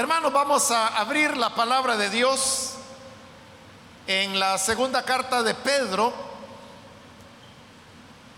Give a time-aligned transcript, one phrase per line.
[0.00, 2.70] Hermanos, vamos a abrir la palabra de Dios
[4.06, 6.10] en la segunda carta de Pedro.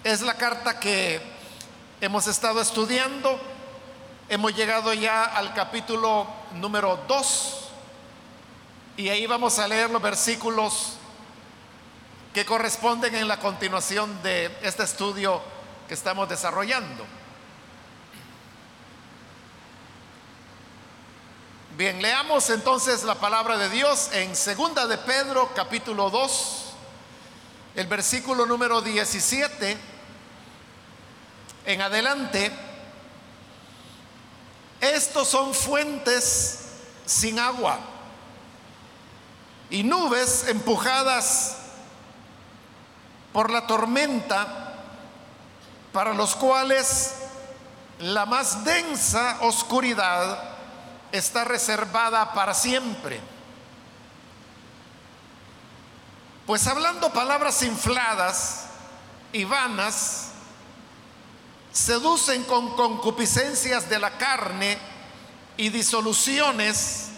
[0.02, 1.20] Es la carta que
[2.00, 3.38] hemos estado estudiando.
[4.28, 7.68] Hemos llegado ya al capítulo número 2
[8.96, 10.94] y ahí vamos a leer los versículos
[12.34, 15.40] que corresponden en la continuación de este estudio
[15.86, 17.21] que estamos desarrollando.
[21.74, 26.64] Bien, leamos entonces la palabra de Dios en Segunda de Pedro, capítulo 2,
[27.76, 29.78] el versículo número 17
[31.64, 32.52] en adelante.
[34.82, 36.58] Estos son fuentes
[37.06, 37.78] sin agua
[39.70, 41.56] y nubes empujadas
[43.32, 44.74] por la tormenta,
[45.90, 47.14] para los cuales
[47.98, 50.51] la más densa oscuridad
[51.12, 53.20] está reservada para siempre.
[56.46, 58.64] Pues hablando palabras infladas
[59.32, 60.30] y vanas,
[61.72, 64.78] seducen con concupiscencias de la carne
[65.56, 67.08] y disoluciones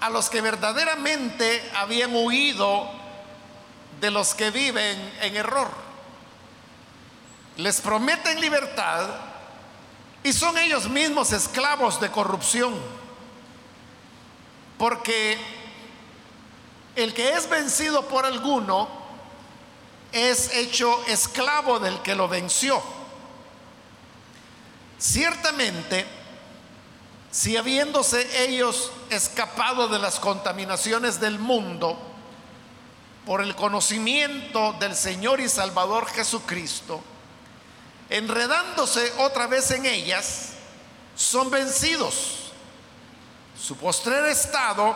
[0.00, 2.90] a los que verdaderamente habían huido
[4.00, 5.70] de los que viven en error.
[7.56, 9.08] Les prometen libertad
[10.22, 12.74] y son ellos mismos esclavos de corrupción.
[14.84, 15.38] Porque
[16.94, 18.86] el que es vencido por alguno
[20.12, 22.82] es hecho esclavo del que lo venció.
[24.98, 26.04] Ciertamente,
[27.30, 31.98] si habiéndose ellos escapado de las contaminaciones del mundo
[33.24, 37.00] por el conocimiento del Señor y Salvador Jesucristo,
[38.10, 40.50] enredándose otra vez en ellas,
[41.16, 42.43] son vencidos
[43.64, 44.94] su postrer estado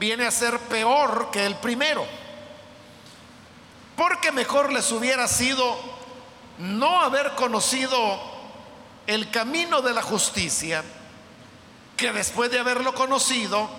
[0.00, 2.04] viene a ser peor que el primero.
[3.96, 5.78] Porque mejor les hubiera sido
[6.58, 8.18] no haber conocido
[9.06, 10.82] el camino de la justicia
[11.96, 13.70] que después de haberlo conocido,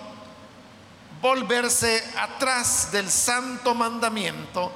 [1.20, 4.72] volverse atrás del santo mandamiento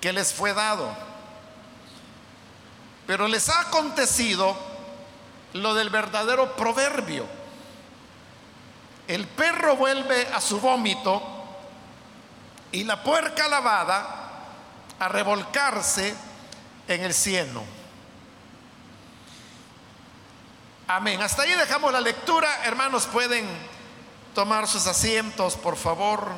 [0.00, 0.96] que les fue dado.
[3.06, 4.56] Pero les ha acontecido
[5.52, 7.36] lo del verdadero proverbio
[9.08, 11.22] el perro vuelve a su vómito
[12.72, 14.26] y la puerca lavada
[14.98, 16.14] a revolcarse
[16.88, 17.62] en el cieno.
[20.88, 21.20] Amén.
[21.20, 22.64] Hasta ahí dejamos la lectura.
[22.64, 23.46] Hermanos, pueden
[24.34, 26.30] tomar sus asientos, por favor.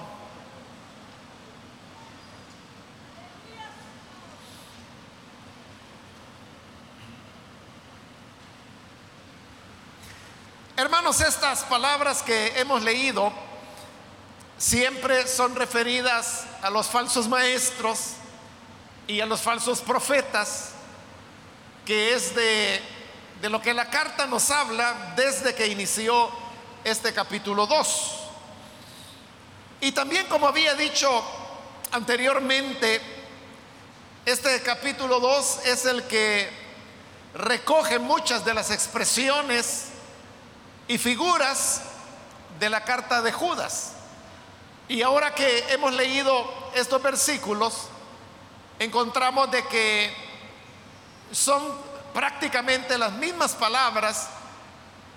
[10.79, 13.33] Hermanos, estas palabras que hemos leído
[14.59, 18.13] siempre son referidas a los falsos maestros
[19.09, 20.71] y a los falsos profetas,
[21.85, 22.81] que es de,
[23.43, 26.31] de lo que la carta nos habla desde que inició
[26.85, 28.15] este capítulo 2.
[29.81, 31.25] Y también, como había dicho
[31.91, 33.01] anteriormente,
[34.25, 36.49] este capítulo 2 es el que
[37.35, 39.89] recoge muchas de las expresiones
[40.89, 41.83] y figuras
[42.59, 43.93] de la carta de Judas.
[44.89, 47.89] Y ahora que hemos leído estos versículos,
[48.79, 50.13] encontramos de que
[51.31, 51.63] son
[52.15, 54.29] prácticamente las mismas palabras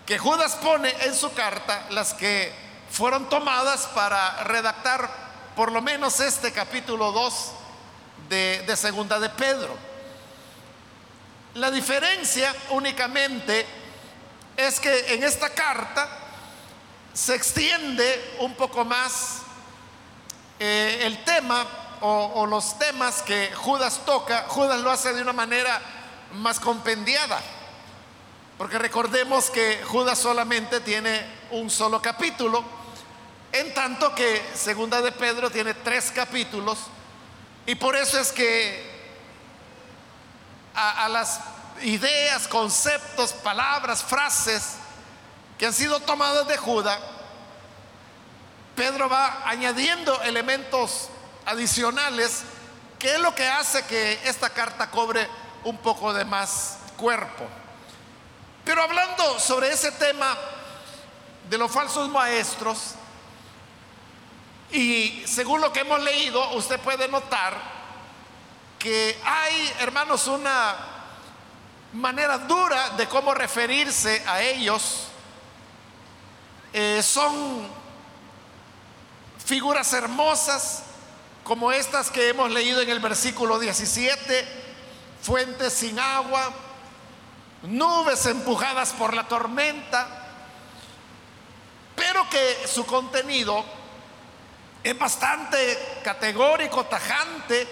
[0.06, 2.54] que Judas pone en su carta, las que
[2.92, 5.10] fueron tomadas para redactar
[5.56, 7.52] por lo menos este capítulo 2
[8.28, 9.78] de, de Segunda de Pedro.
[11.54, 13.66] La diferencia únicamente
[14.68, 16.08] es que en esta carta
[17.14, 19.42] se extiende un poco más
[20.60, 21.66] eh, el tema
[22.02, 24.46] o, los temas que Judas toca.
[24.48, 25.82] Judas lo hace de una manera
[26.34, 27.40] más compendiada.
[28.58, 32.64] Porque recordemos que Judas solamente tiene un solo capítulo,
[33.52, 36.78] en tanto que Segunda de Pedro tiene tres capítulos,
[37.66, 38.90] y por eso es que
[40.76, 41.40] a, a las
[41.84, 44.76] ideas, conceptos, palabras, frases
[45.58, 47.00] que han sido tomadas de Judas,
[48.76, 51.10] Pedro va añadiendo elementos
[51.46, 52.44] adicionales,
[52.98, 55.28] que es lo que hace que esta carta cobre
[55.64, 57.48] un poco de más cuerpo.
[58.64, 60.38] Pero hablando sobre ese tema
[61.50, 62.96] de los falsos maestros,
[64.72, 67.56] y según lo que hemos leído, usted puede notar
[68.80, 70.76] que hay, hermanos, una
[71.94, 75.12] manera dura de cómo referirse a ellos
[76.74, 77.68] Eh, son
[79.46, 80.84] figuras hermosas
[81.44, 84.48] como estas que hemos leído en el versículo 17,
[85.22, 86.54] fuentes sin agua,
[87.64, 90.08] nubes empujadas por la tormenta,
[91.94, 93.66] pero que su contenido
[94.82, 97.68] es bastante categórico, tajante,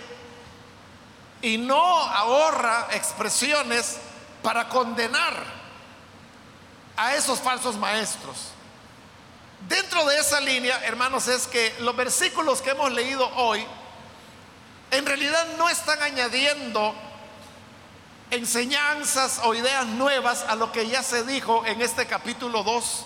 [1.41, 3.97] y no ahorra expresiones
[4.41, 5.43] para condenar
[6.95, 8.51] a esos falsos maestros.
[9.67, 13.65] Dentro de esa línea, hermanos, es que los versículos que hemos leído hoy
[14.91, 16.95] en realidad no están añadiendo
[18.31, 23.05] enseñanzas o ideas nuevas a lo que ya se dijo en este capítulo 2,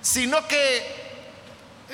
[0.00, 1.08] sino que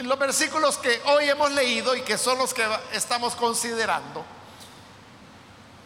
[0.03, 4.25] los versículos que hoy hemos leído y que son los que estamos considerando,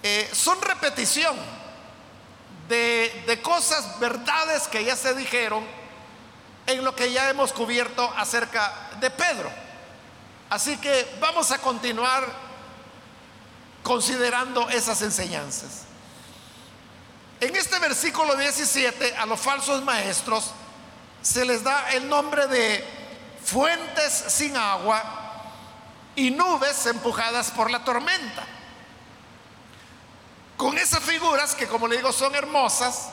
[0.03, 1.37] eh, son repetición
[2.69, 5.65] de, cosas, verdades que ya se dijeron
[6.67, 9.51] en lo que ya hemos cubierto acerca de Pedro.
[10.51, 12.27] Así que vamos a continuar
[13.83, 15.83] considerando esas enseñanzas.
[17.41, 20.53] En este versículo 17 a los falsos maestros
[21.23, 22.85] se les da el nombre de
[23.45, 25.03] fuentes sin agua
[26.17, 28.45] y nubes empujadas por la tormenta.
[30.59, 33.11] Con esas figuras que como le digo son hermosas,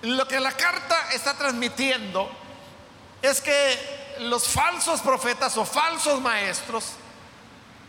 [0.00, 2.28] lo que la carta está transmitiendo
[3.20, 6.92] es que los falsos profetas o falsos maestros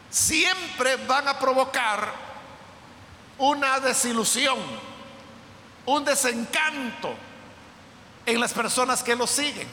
[0.10, 2.12] siempre van a provocar
[3.38, 4.60] una desilusión,
[5.86, 7.16] un desencanto
[8.26, 9.70] en las personas que los siguen.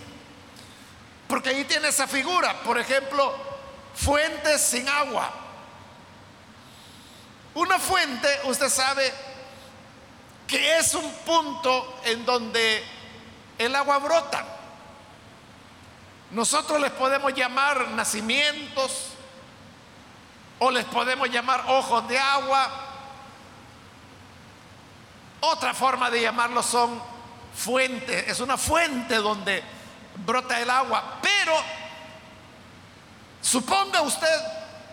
[1.27, 3.35] Porque ahí tiene esa figura, por ejemplo,
[3.97, 5.29] fuentes sin agua.
[7.55, 9.12] Una fuente, usted sabe,
[10.47, 12.85] que es un punto en donde
[13.58, 14.44] el agua brota.
[16.31, 19.08] Nosotros les podemos llamar nacimientos
[20.61, 22.70] o les podemos llamar ojos de agua.
[25.41, 27.02] Otra forma de llamarlo son
[27.55, 28.29] fuentes.
[28.29, 29.62] Es una fuente donde
[30.25, 31.19] brota el agua.
[31.20, 31.55] Pero
[33.41, 34.41] suponga usted,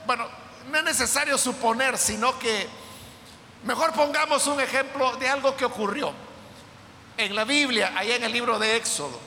[0.06, 0.26] bueno,
[0.70, 2.68] no es necesario suponer, sino que
[3.64, 6.14] Mejor pongamos un ejemplo de algo que ocurrió
[7.18, 9.20] en la Biblia, allá en el libro de Éxodo.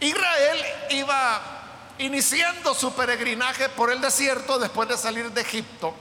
[0.00, 1.42] Israel iba
[1.98, 5.94] iniciando su peregrinaje por el desierto después de salir de Egipto.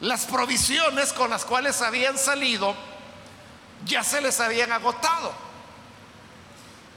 [0.00, 2.74] Las provisiones con las cuales habían salido
[3.84, 5.32] ya se les habían agotado.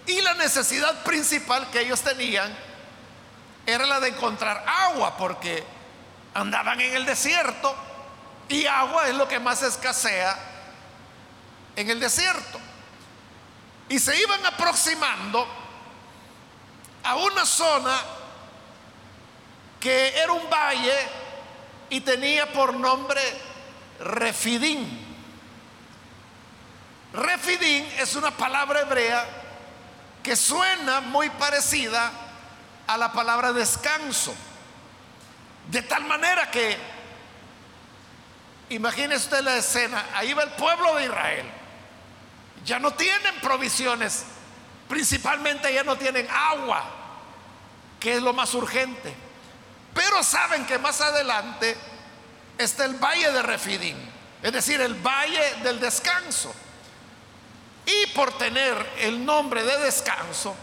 [0.05, 2.55] Y la necesidad principal que ellos tenían
[3.71, 5.63] era la de encontrar agua, porque
[6.33, 7.75] andaban en el desierto
[8.47, 10.37] y agua es lo que más escasea
[11.75, 12.59] en el desierto.
[13.87, 15.47] Y se iban aproximando
[17.03, 17.95] a una zona
[19.79, 20.97] que era un valle
[21.89, 23.21] y tenía por nombre
[23.99, 25.07] Refidín.
[27.13, 29.25] Refidín es una palabra hebrea
[30.23, 32.28] que suena muy parecida a
[32.97, 34.33] la palabra descanso.
[35.69, 36.77] De tal manera que
[38.69, 41.45] Imagínese usted la escena, ahí va el pueblo de Israel.
[42.65, 44.25] Ya no tienen provisiones,
[44.87, 46.83] principalmente ya no tienen agua,
[47.99, 49.13] que es lo más urgente.
[49.93, 51.75] Pero saben que más adelante
[52.59, 53.97] está el valle de Refidín,
[54.43, 56.53] es decir, el valle del descanso.
[57.87, 60.55] Y por tener el nombre de descanso,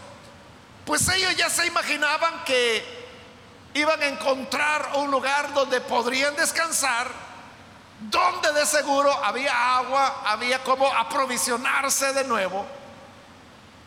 [0.87, 2.83] pues ellos ya se imaginaban que
[3.73, 7.27] iban a encontrar un lugar donde podrían descansar
[7.99, 12.65] donde de seguro había agua, había como aprovisionarse de nuevo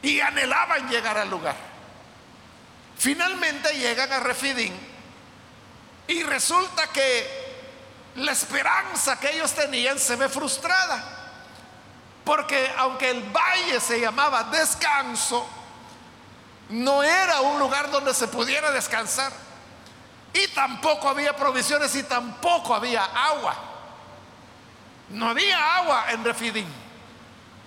[0.03, 1.57] y anhelaban llegar al lugar.
[2.99, 4.79] Finalmente llegan a Refidín
[6.07, 7.41] y resulta que
[8.17, 11.17] la esperanza que ellos tenían se ve frustrada.
[12.25, 15.49] Porque aunque el valle se llamaba descanso,
[16.71, 19.33] no era un lugar donde se pudiera descansar.
[20.33, 23.57] Y tampoco había provisiones y tampoco había agua.
[25.09, 26.73] No había agua en Refidín.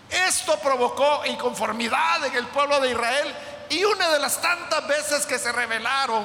[0.10, 3.36] Esto provocó inconformidad en el pueblo de Israel
[3.69, 6.24] y una de las tantas veces que se rebelaron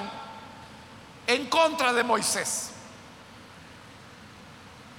[1.26, 2.70] en contra de Moisés.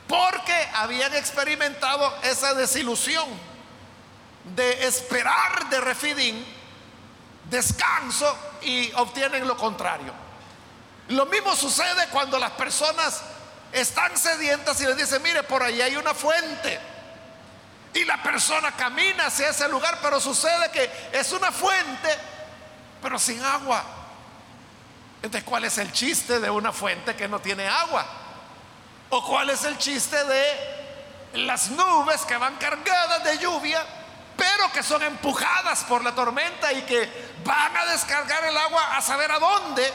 [0.07, 3.27] Porque habían experimentado esa desilusión
[4.55, 6.58] de esperar de Refidín
[7.49, 10.13] descanso y obtienen lo contrario.
[11.09, 13.21] Lo mismo sucede cuando las personas
[13.71, 16.79] están sedientas y les dice, mire, por ahí hay una fuente.
[17.91, 22.09] y la persona camina hacia ese lugar, pero sucede que es una fuente,
[23.01, 23.83] pero sin agua.
[25.23, 28.05] Entonces, ¿cuál es el chiste de una fuente que no tiene agua?
[29.09, 30.79] ¿O cuál es el chiste de
[31.33, 33.83] las nubes que van cargadas de lluvia,
[34.39, 39.01] pero que son empujadas por la tormenta y que van a descargar el agua a
[39.01, 39.93] saber a dónde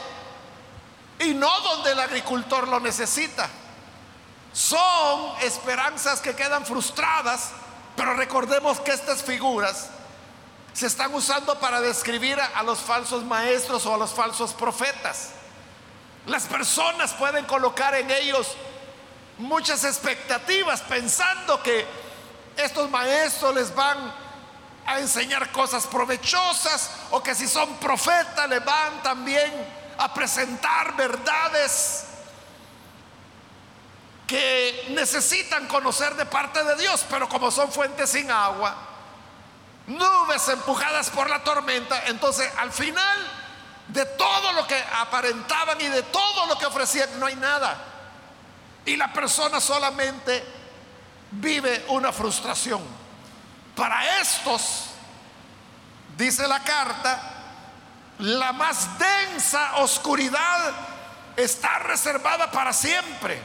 [1.17, 3.49] y no donde el agricultor lo necesita?
[4.53, 7.53] Son esperanzas que quedan frustradas,
[7.95, 9.89] pero recordemos que estas figuras
[10.73, 15.31] se están usando para describir a, los falsos maestros o a los falsos profetas.
[16.27, 18.55] Las personas pueden colocar en ellos
[19.39, 21.85] muchas expectativas pensando que
[22.57, 24.24] estos maestros les van
[24.85, 29.51] a enseñar cosas provechosas o que si son profetas les van también
[29.97, 32.05] a presentar verdades
[34.27, 38.75] que necesitan conocer de parte de Dios, pero como son fuentes sin agua,
[39.87, 43.17] nubes empujadas por la tormenta, entonces al final
[43.87, 47.77] de todo lo que aparentaban y de todo lo que ofrecían, no hay nada.
[48.85, 50.43] Y la persona solamente
[51.31, 53.04] vive una frustración.
[53.75, 54.85] Para estos,
[56.17, 57.21] dice la carta,
[58.19, 60.71] la más densa oscuridad
[61.35, 63.41] está reservada para siempre.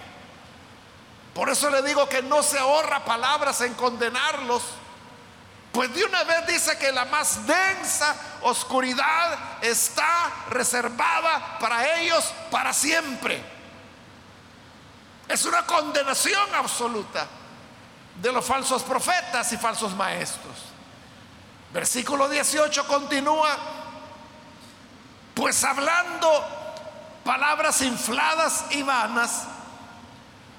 [1.35, 4.63] Por eso le digo que no se ahorra palabras en condenarlos,
[5.73, 12.73] pues de una vez dice que la más densa oscuridad está reservada para ellos para
[12.73, 13.43] siempre.
[15.29, 17.27] Es una condenación absoluta
[18.21, 20.55] de los falsos profetas y falsos maestros.
[21.73, 23.57] Versículo 18 continúa,
[25.35, 26.45] pues hablando
[27.25, 29.45] palabras infladas y vanas,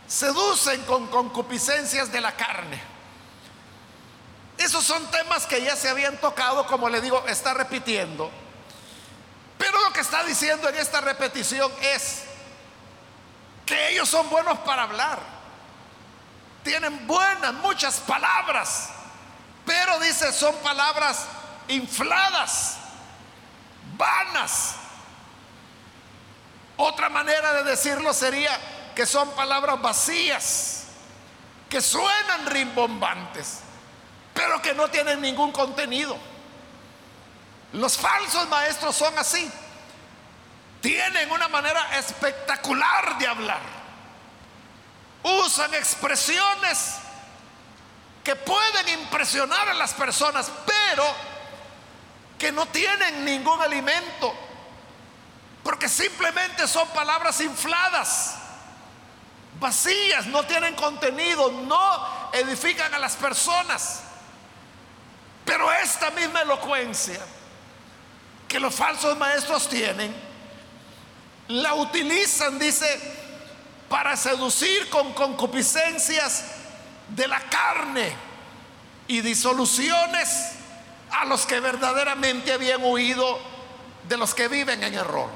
[0.07, 2.81] seducen con concupiscencias de la carne.
[4.57, 8.29] Esos son temas que ya se habían tocado, como le digo, está repitiendo.
[9.57, 12.23] Pero lo que está diciendo en esta repetición es
[13.65, 15.40] que ellos son buenos para hablar.
[16.63, 18.89] Tienen buenas, muchas palabras.
[19.65, 21.25] Pero dice, son palabras
[21.67, 22.77] infladas,
[23.97, 24.75] vanas.
[26.77, 28.57] Otra manera de decirlo sería
[28.95, 30.85] que son palabras vacías,
[31.69, 33.59] que suenan rimbombantes,
[34.33, 36.17] pero que no tienen ningún contenido.
[37.73, 39.49] Los falsos maestros son así.
[40.81, 43.80] Tienen una manera espectacular de hablar.
[45.23, 46.95] Usan expresiones
[48.23, 51.05] que pueden impresionar a las personas, pero
[52.37, 54.33] que no tienen ningún alimento,
[55.63, 58.35] porque simplemente son palabras infladas
[59.61, 64.01] vacías, no tienen contenido, no edifican a las personas.
[65.45, 67.19] Pero esta misma elocuencia
[68.47, 70.13] que los falsos maestros tienen,
[71.47, 73.20] la utilizan, dice,
[73.91, 76.45] para seducir con concupiscencias
[77.10, 78.15] de la carne
[79.05, 80.53] y disoluciones
[81.12, 83.38] a los que verdaderamente habían huido
[84.07, 85.29] de los que viven en error.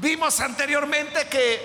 [0.00, 1.60] Vimos anteriormente que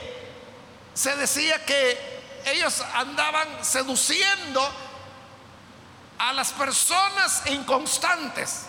[0.96, 4.68] se decía que ellos andaban seduciendo
[6.18, 8.62] a las personas inconstantes.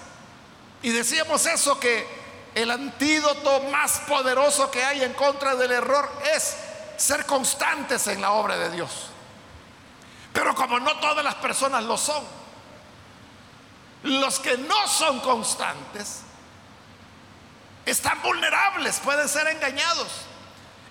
[0.83, 2.26] Y decíamos eso, que
[2.57, 6.57] el antídoto más poderoso que hay en contra del error es
[6.97, 8.91] ser constantes en la obra de Dios.
[10.33, 12.25] Pero como no todas las personas lo son,
[14.05, 16.21] los que no son constantes
[17.85, 20.09] están vulnerables, pueden ser engañados.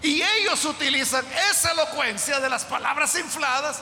[0.04, 3.82] Y ellos utilizan esa elocuencia de las palabras infladas,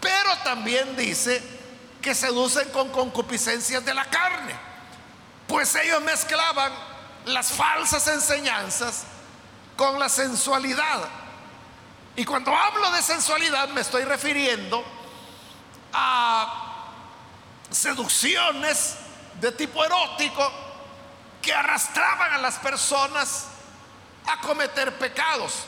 [0.00, 1.42] pero también dice
[2.00, 4.54] que seducen con concupiscencias de la carne.
[5.48, 6.93] Pues ellos mezclaban
[7.26, 9.04] las falsas enseñanzas
[9.76, 11.08] con la sensualidad.
[12.16, 14.84] Y cuando hablo de sensualidad me estoy refiriendo
[15.92, 16.86] a
[17.70, 18.96] seducciones
[19.40, 20.52] de tipo erótico
[21.42, 23.46] que arrastraban a las personas
[24.26, 25.64] a cometer pecados.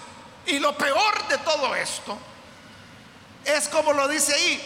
[0.47, 2.17] Y lo peor de todo esto
[3.45, 4.61] es como lo dice ahí,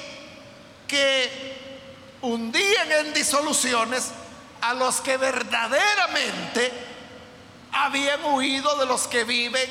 [0.87, 4.11] que hundían en disoluciones
[4.61, 6.73] a los que verdaderamente
[7.73, 9.69] habían huido de los que viven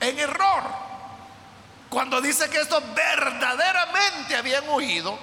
[0.00, 0.62] en error.
[1.88, 5.18] Cuando dice que estos verdaderamente habían huido,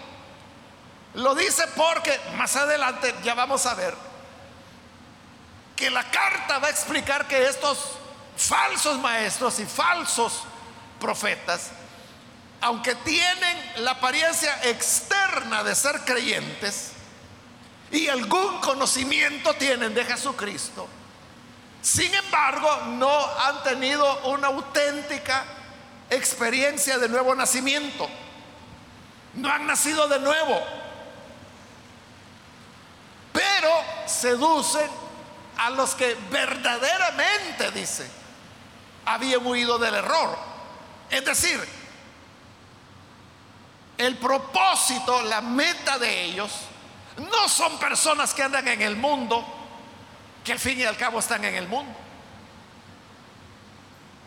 [1.14, 3.96] lo dice porque más adelante ya vamos a ver
[5.76, 7.78] que la carta va a explicar que estos
[8.38, 10.44] falsos maestros y falsos
[11.00, 11.72] profetas
[12.62, 16.95] aunque tienen la apariencia externa de ser creyentes
[17.96, 20.86] y algún conocimiento tienen de Jesucristo,
[21.82, 25.46] sin embargo no han tenido una auténtica
[26.10, 28.10] experiencia de nuevo nacimiento.
[29.36, 30.62] No han nacido de nuevo.
[33.32, 33.70] Pero
[34.06, 34.90] seducen
[35.58, 38.10] a los que verdaderamente, dice,
[39.06, 40.38] habían huido del error.
[41.10, 41.66] Es decir,
[43.98, 46.52] el propósito, la meta de ellos,
[47.18, 49.46] no son personas que andan en el mundo,
[50.44, 51.96] que al fin y al cabo están en el mundo.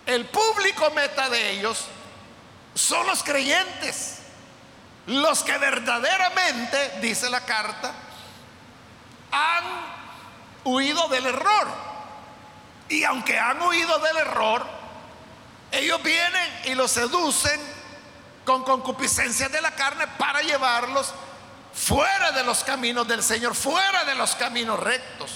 [0.07, 1.85] El público meta de ellos
[2.75, 4.21] son los creyentes,
[5.07, 7.93] los que verdaderamente, dice la carta,
[9.31, 9.65] han
[10.65, 11.69] huido del error.
[12.89, 14.67] Y aunque han huido del error,
[15.73, 17.61] ellos vienen y los seducen
[18.47, 21.13] con concupiscencia de la carne para llevarlos
[21.79, 25.31] fuera de los caminos del Señor, fuera de los caminos rectos.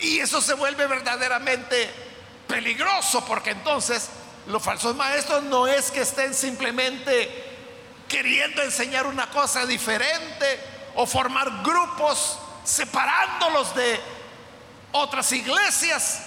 [0.00, 1.90] Y eso se vuelve verdaderamente
[2.48, 4.08] peligroso porque entonces
[4.46, 7.44] los falsos maestros no es que estén simplemente
[8.08, 10.60] queriendo enseñar una cosa diferente
[10.96, 14.00] o formar grupos separándolos de
[14.92, 16.22] otras iglesias.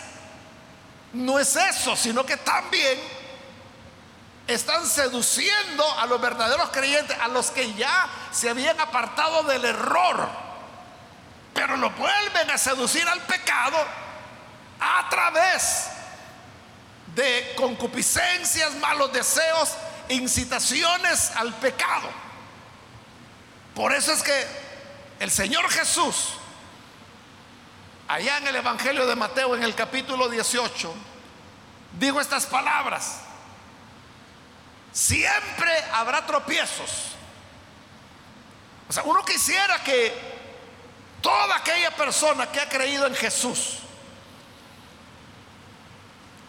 [1.14, 3.00] No es eso, sino que también
[4.50, 10.28] están seduciendo a los verdaderos creyentes, a los que ya se habían apartado del error,
[11.54, 13.78] pero lo vuelven a seducir al pecado
[14.80, 15.88] a través
[17.16, 19.74] de concupiscencias, malos deseos,
[20.10, 22.10] incitaciones al pecado.
[23.76, 24.48] Por eso es que
[25.20, 26.34] el Señor Jesús,
[28.08, 30.94] allá en el Evangelio de Mateo, en el capítulo 18,
[32.00, 33.22] dijo estas palabras.
[35.00, 36.90] Siempre habrá tropiezos.
[38.90, 40.14] O sea, uno quisiera que
[41.22, 43.78] toda aquella persona que ha creído en Jesús,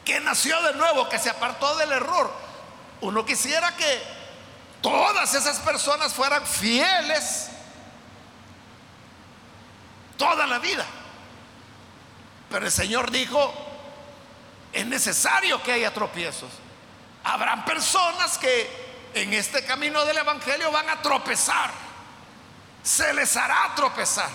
[0.04, 2.34] que nació de nuevo, que se apartó del error,
[3.02, 4.02] uno quisiera que
[4.82, 7.50] todas esas personas fueran fieles
[10.16, 10.84] toda la vida.
[12.50, 13.54] Pero el Señor dijo,
[14.72, 16.50] es necesario que haya tropiezos.
[17.24, 21.70] Habrán personas que en este camino del Evangelio van a tropezar.
[22.82, 24.30] Se les hará tropezar.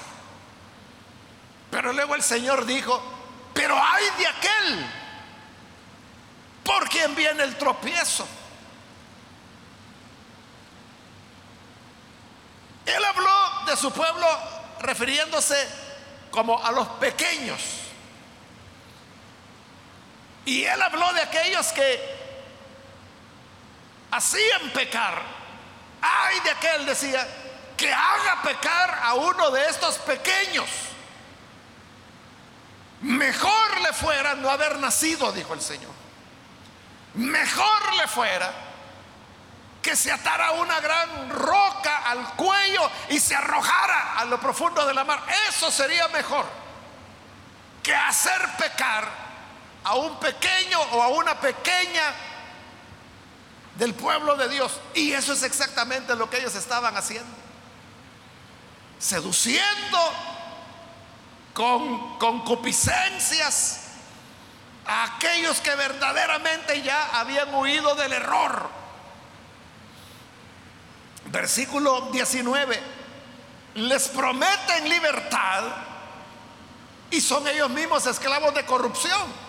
[1.72, 3.02] Pero luego el Señor dijo,
[3.54, 4.86] pero hay de aquel
[6.64, 8.28] por quien viene el tropiezo.
[12.86, 14.28] Él habló de su pueblo
[14.80, 15.56] refiriéndose
[16.32, 17.62] como a los pequeños.
[20.46, 22.25] Y él habló de aquellos que
[24.16, 25.22] hacían pecar.
[26.02, 27.28] Ay de aquel, decía,
[27.76, 30.70] que haga pecar a uno de estos pequeños.
[33.02, 35.92] Mejor le fuera no haber nacido, dijo el Señor.
[37.16, 38.52] Mejor le fuera
[39.82, 44.94] que se atara una gran roca al cuello y se arrojara a lo profundo de
[44.94, 45.24] la mar.
[45.50, 46.46] Eso sería mejor
[47.84, 49.08] que hacer pecar
[49.84, 52.14] a un pequeño o a una pequeña
[53.78, 54.80] del pueblo de Dios.
[54.94, 57.32] Y eso es exactamente lo que ellos estaban haciendo.
[59.00, 60.00] Seduciendo
[61.54, 63.82] con concupiscencias
[64.86, 68.70] a aquellos que verdaderamente ya habían huido del error.
[71.26, 72.80] Versículo 19.
[73.76, 75.64] Les prometen libertad
[77.12, 79.46] y son ellos mismos esclavos de corrupción.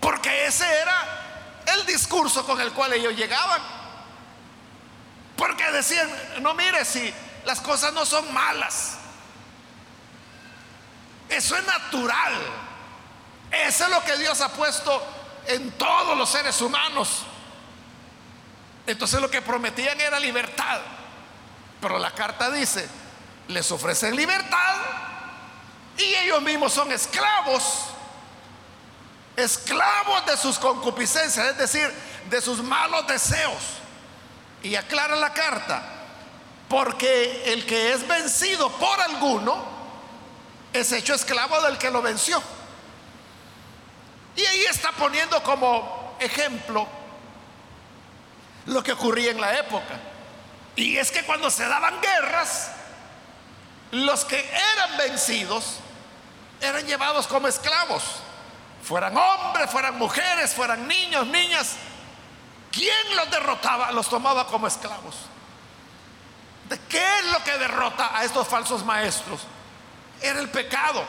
[0.00, 1.19] Porque ese era
[1.74, 3.60] el discurso con el cual ellos llegaban.
[5.36, 6.08] Porque decían,
[6.40, 7.12] no mire si
[7.44, 8.98] las cosas no son malas.
[11.28, 12.34] Eso es natural.
[13.50, 15.02] Eso es lo que Dios ha puesto
[15.46, 17.22] en todos los seres humanos.
[18.86, 20.80] Entonces lo que prometían era libertad.
[21.80, 22.88] Pero la carta dice,
[23.48, 24.76] les ofrecen libertad
[25.96, 27.89] y ellos mismos son esclavos
[29.36, 31.92] esclavos de sus concupiscencias, es decir,
[32.28, 33.62] de sus malos deseos.
[34.62, 35.82] Y aclara la carta,
[36.68, 39.64] porque el que es vencido por alguno
[40.72, 42.42] es hecho esclavo del que lo venció.
[44.36, 46.86] Y ahí está poniendo como ejemplo
[48.66, 49.98] lo que ocurría en la época.
[50.76, 52.70] Y es que cuando se daban guerras,
[53.90, 55.76] los que eran vencidos
[56.60, 58.02] eran llevados como esclavos
[58.82, 61.76] fueran hombres, fueran mujeres, fueran niños, niñas,
[62.70, 63.90] ¿Quién los derrotaba?
[63.92, 65.16] Los tomaba como esclavos.
[66.68, 69.40] ¿De qué es lo que derrota a estos falsos maestros?
[70.20, 71.04] Era el pecado.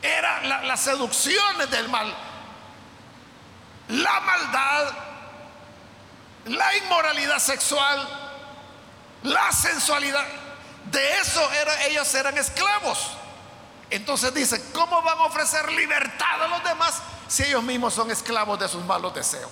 [0.00, 2.12] Era las seducciones del mal.
[3.88, 4.92] La maldad.
[6.46, 8.08] La inmoralidad sexual.
[9.24, 10.24] La sensualidad.
[10.86, 13.10] De eso era, ellos eran esclavos.
[13.90, 18.58] Entonces dice, ¿cómo van a ofrecer libertad a los demás si ellos mismos son esclavos
[18.58, 19.50] de sus malos deseos?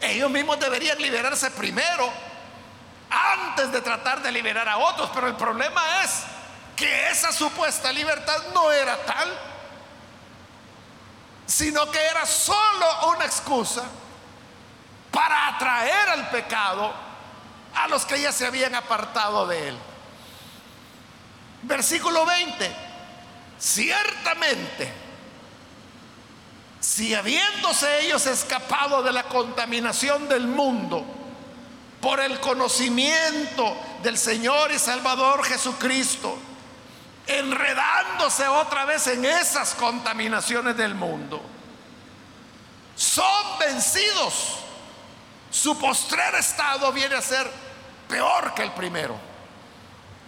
[0.00, 2.10] Ellos mismos deberían liberarse primero
[3.10, 6.22] antes de tratar de liberar a otros, pero el problema es
[6.74, 9.38] que esa supuesta libertad no era tal,
[11.46, 13.82] sino que era solo una excusa
[15.10, 16.94] para atraer al pecado
[17.74, 19.78] a los que ya se habían apartado de él.
[21.62, 22.70] Versículo 20.
[23.58, 24.92] Ciertamente,
[26.80, 31.04] si habiéndose ellos escapado de la contaminación del mundo
[32.00, 36.38] por el conocimiento del Señor y Salvador Jesucristo,
[37.26, 41.42] enredándose otra vez en esas contaminaciones del mundo,
[42.96, 44.56] son vencidos.
[45.50, 47.50] Su postrer estado viene a ser
[48.08, 49.29] peor que el primero.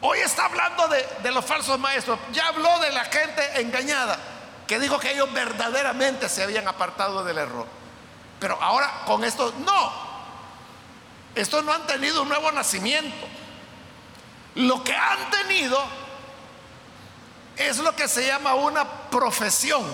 [0.04, 2.18] Hoy está hablando de, los falsos maestros.
[2.32, 4.18] Ya habló de la gente engañada,
[4.66, 7.66] que dijo que ellos verdaderamente se habían apartado del error.
[8.40, 10.12] Pero ahora con esto, no.
[11.36, 13.28] Estos no han tenido un nuevo nacimiento.
[14.56, 15.80] Lo que han tenido
[17.56, 19.84] es lo que se llama una profesión.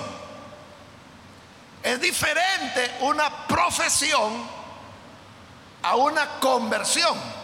[1.83, 4.49] Es diferente una profesión
[5.83, 7.38] a una conversión.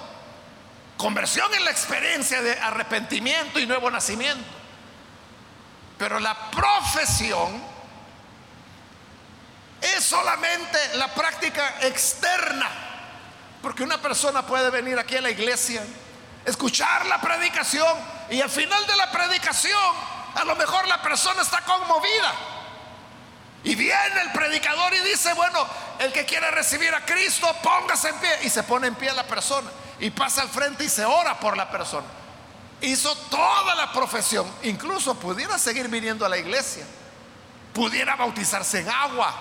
[0.96, 4.44] Conversión es la experiencia de arrepentimiento y nuevo nacimiento.
[5.98, 7.62] Pero la profesión
[9.80, 12.68] es solamente la práctica externa.
[13.60, 15.82] Porque una persona puede venir aquí a la iglesia,
[16.44, 17.96] escuchar la predicación
[18.30, 22.32] y al final de la predicación a lo mejor la persona está conmovida.
[23.64, 25.66] Y viene el predicador y dice, bueno,
[25.98, 28.38] el que quiere recibir a Cristo, póngase en pie.
[28.42, 31.56] Y se pone en pie la persona y pasa al frente y se ora por
[31.56, 32.06] la persona.
[32.80, 36.84] Hizo toda la profesión, incluso pudiera seguir viniendo a la iglesia,
[37.72, 39.32] pudiera bautizarse en agua.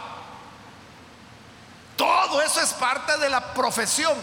[1.95, 4.13] Todo eso es parte de la profesión.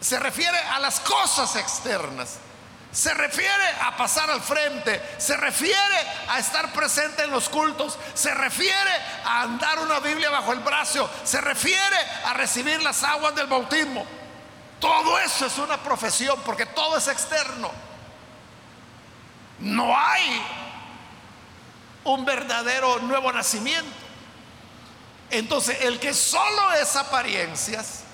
[0.00, 2.38] Se refiere a las cosas externas.
[2.92, 8.32] Se refiere a pasar al frente, se refiere a estar presente en los cultos, se
[8.32, 8.90] refiere
[9.24, 14.06] a andar una Biblia bajo el brazo, se refiere a recibir las aguas del bautismo.
[14.80, 17.70] Todo eso es una profesión porque todo es externo.
[19.58, 20.42] No hay
[22.04, 23.90] un verdadero nuevo nacimiento.
[25.30, 28.04] Entonces, el que solo es apariencias,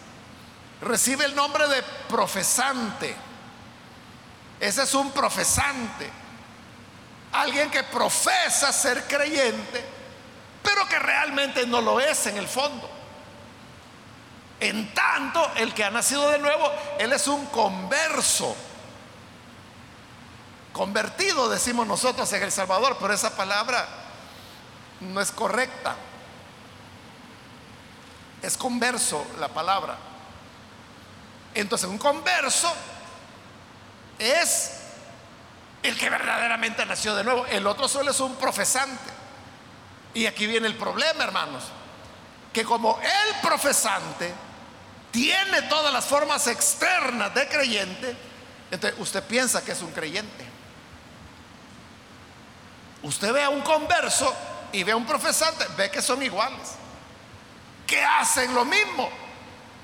[0.81, 3.15] recibe el nombre de profesante.
[4.59, 6.11] Ese es un profesante.
[7.33, 9.85] Alguien que profesa ser creyente,
[10.63, 12.94] pero que realmente no lo es en el fondo.
[14.61, 18.57] En tanto, el que ha nacido de nuevo, él es un converso.
[20.73, 23.87] Convertido, decimos nosotros en El Salvador, pero esa palabra
[25.01, 25.97] no es correcta.
[28.43, 29.97] Es converso la palabra.
[31.55, 32.73] Entonces, un converso
[34.19, 34.73] es
[35.83, 37.47] el que verdaderamente nació de nuevo.
[37.47, 39.13] El otro solo es un profesante.
[40.15, 41.65] Y aquí viene el problema, hermanos.
[42.55, 44.33] Que como el profesante
[45.11, 48.17] tiene todas las formas externas de creyente,
[48.71, 50.45] entonces usted piensa que es un creyente.
[53.03, 54.35] Usted ve a un converso
[54.73, 56.77] y ve a un profesante, ve que son iguales,
[57.87, 59.11] que hacen lo mismo,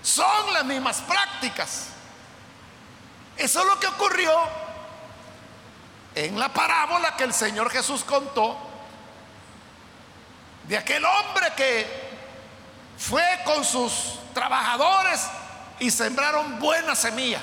[0.03, 1.89] son las mismas prácticas.
[3.37, 4.33] Eso es lo que ocurrió
[6.15, 8.57] en la parábola que el Señor Jesús contó
[10.67, 12.00] de aquel hombre que
[13.01, 15.27] fue con sus trabajadores
[15.79, 17.41] y sembraron buena semilla.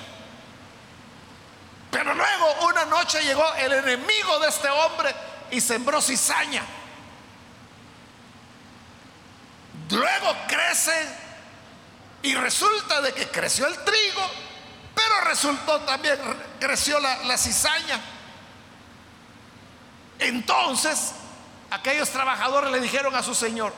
[1.90, 5.16] Pero luego una noche llegó el enemigo de este hombre
[5.50, 6.64] y sembró cizaña.
[9.90, 11.10] Luego crece
[12.22, 14.30] y resulta de que creció el trigo,
[14.94, 16.20] pero resultó también,
[16.60, 18.00] creció la, la cizaña.
[20.20, 21.14] Entonces,
[21.72, 23.74] aquellos trabajadores le dijeron a su señor,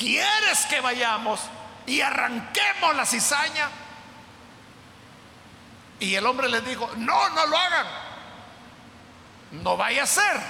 [0.00, 1.42] ¿Quieres que vayamos
[1.84, 3.68] y arranquemos la cizaña?
[5.98, 7.86] Y el hombre les dijo, no, no lo hagan.
[9.50, 10.40] No vaya a ser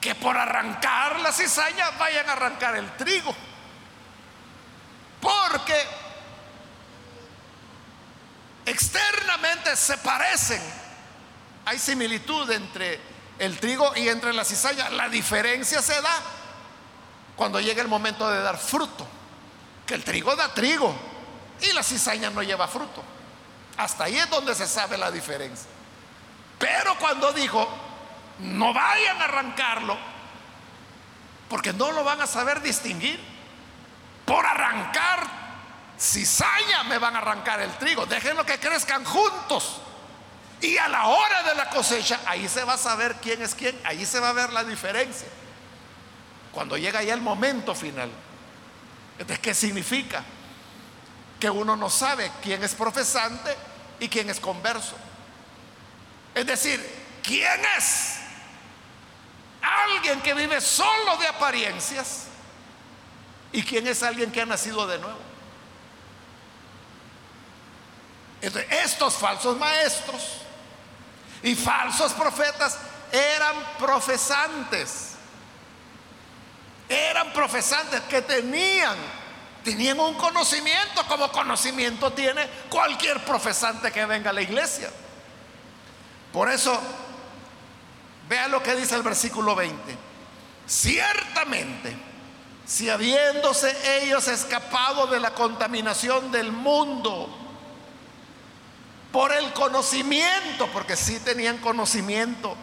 [0.00, 3.36] que por arrancar la cizaña vayan a arrancar el trigo.
[5.20, 5.76] Porque
[8.64, 10.62] externamente se parecen.
[11.66, 12.98] Hay similitud entre
[13.38, 14.88] el trigo y entre la cizaña.
[14.88, 16.37] La diferencia se da
[17.38, 19.06] cuando llega el momento de dar fruto.
[19.86, 20.94] Que el trigo da trigo
[21.62, 23.02] y la cizaña no lleva fruto.
[23.76, 25.70] Hasta ahí es donde se sabe la diferencia.
[26.58, 27.66] Pero cuando dijo,
[28.40, 29.96] no vayan a arrancarlo,
[31.48, 33.18] porque no lo van a saber distinguir.
[34.26, 35.38] Por arrancar
[35.98, 38.04] cizaña me van a arrancar el trigo.
[38.04, 39.80] Déjenlo que crezcan juntos.
[40.60, 43.80] Y a la hora de la cosecha, ahí se va a saber quién es quién,
[43.84, 45.28] ahí se va a ver la diferencia.
[46.52, 48.10] Cuando llega ya el momento final.
[49.12, 50.24] Entonces, ¿qué significa?
[51.38, 53.54] Que uno no sabe quién es profesante
[54.00, 54.96] y quién es converso.
[56.34, 56.84] Es decir,
[57.22, 58.18] ¿quién es?
[59.60, 62.26] Alguien que vive solo de apariencias.
[63.52, 65.28] ¿Y quién es alguien que ha nacido de nuevo?
[68.40, 70.22] estos falsos maestros
[71.42, 72.78] y falsos profetas
[73.10, 75.07] eran profesantes.
[76.88, 78.96] Eran profesantes que tenían,
[79.62, 84.90] tenían un conocimiento como conocimiento tiene cualquier profesante que venga a la iglesia.
[86.32, 86.80] Por eso,
[88.28, 89.96] vea lo que dice el versículo 20.
[90.66, 91.96] Ciertamente,
[92.66, 97.34] si habiéndose ellos escapado de la contaminación del mundo,
[99.12, 102.54] por el conocimiento, porque sí tenían conocimiento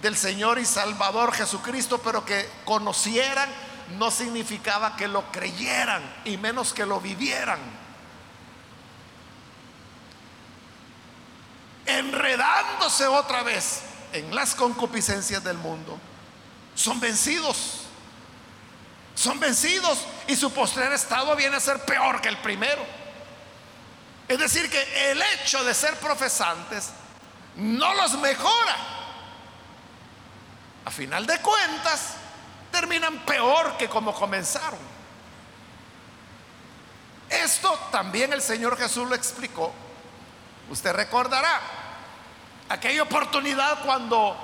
[0.00, 3.48] del Señor y Salvador Jesucristo, pero que conocieran
[3.96, 7.58] no significaba que lo creyeran y menos que lo vivieran.
[11.86, 13.80] Enredándose otra vez
[14.12, 15.98] en las concupiscencias del mundo,
[16.74, 17.84] son vencidos.
[19.14, 19.98] Son vencidos
[20.28, 22.84] y su postrer estado viene a ser peor que el primero.
[24.28, 26.90] Es decir, que el hecho de ser profesantes
[27.56, 28.76] no los mejora.
[30.84, 32.14] A final de cuentas,
[32.78, 34.78] terminan peor que como comenzaron.
[37.28, 39.72] Esto también el Señor Jesús lo explicó.
[40.70, 41.60] Usted recordará
[42.68, 44.36] aquella oportunidad cuando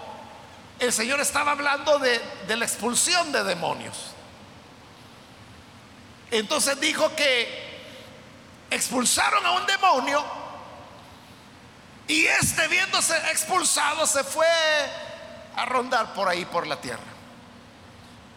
[0.80, 4.10] el Señor estaba hablando de, la expulsión de demonios.
[6.32, 7.84] Entonces dijo que
[8.68, 10.24] expulsaron a un demonio
[12.08, 14.46] y este viéndose expulsado se fue
[15.54, 17.13] a rondar por ahí por la tierra.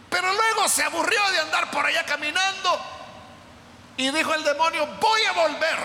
[0.10, 2.80] Pero luego se aburrió de andar por allá caminando
[3.98, 5.78] y dijo el demonio, voy a volver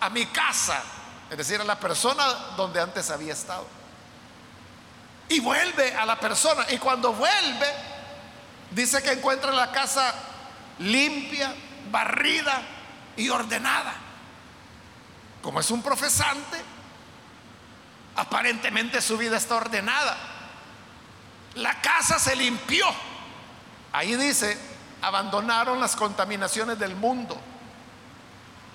[0.00, 0.82] a mi casa,
[1.30, 2.24] es decir, a la persona
[2.56, 3.66] donde antes había estado.
[5.28, 7.72] Y vuelve a la persona y cuando vuelve,
[8.70, 10.14] dice que encuentra la casa
[10.78, 11.54] limpia,
[11.90, 12.62] barrida,
[13.18, 13.92] y ordenada.
[15.42, 16.56] Como es un profesante,
[18.16, 20.16] aparentemente su vida está ordenada.
[21.54, 22.86] La casa se limpió.
[23.92, 24.58] Ahí dice,
[25.02, 27.38] abandonaron las contaminaciones del mundo,